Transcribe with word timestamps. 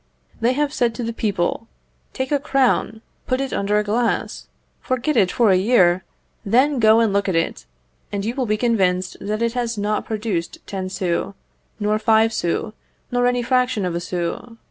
They 0.39 0.53
have 0.53 0.73
said 0.73 0.95
to 0.95 1.03
the 1.03 1.13
people: 1.13 1.67
"Take 2.11 2.31
a 2.31 2.39
crown, 2.39 3.03
put 3.27 3.39
it 3.39 3.53
under 3.53 3.77
a 3.77 3.83
glass; 3.83 4.47
forget 4.81 5.15
it 5.15 5.31
for 5.31 5.51
a 5.51 5.55
year; 5.55 6.03
then 6.43 6.79
go 6.79 6.99
and 7.01 7.13
look 7.13 7.29
at 7.29 7.35
it, 7.35 7.67
and 8.11 8.25
you 8.25 8.33
will 8.33 8.47
be 8.47 8.57
convinced 8.57 9.15
that 9.21 9.43
it 9.43 9.53
has 9.53 9.77
not 9.77 10.05
produced 10.07 10.57
ten 10.65 10.89
sous, 10.89 11.35
nor 11.79 11.99
five 11.99 12.33
sous, 12.33 12.73
nor 13.11 13.27
any 13.27 13.43
fraction 13.43 13.85
of 13.85 13.93
a 13.93 13.99
sou. 13.99 14.57